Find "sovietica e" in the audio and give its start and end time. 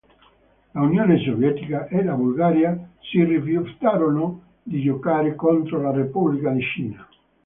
1.19-2.03